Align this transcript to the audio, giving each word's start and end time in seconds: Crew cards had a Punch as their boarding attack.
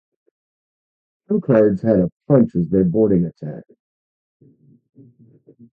Crew 1.27 1.39
cards 1.41 1.83
had 1.83 1.99
a 1.99 2.09
Punch 2.27 2.55
as 2.55 2.67
their 2.69 2.83
boarding 2.85 3.25
attack. 3.25 3.61